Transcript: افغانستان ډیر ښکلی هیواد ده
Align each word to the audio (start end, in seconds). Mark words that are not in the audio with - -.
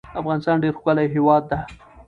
افغانستان 0.21 0.55
ډیر 0.63 0.73
ښکلی 0.79 1.07
هیواد 1.15 1.43
ده 1.51 1.59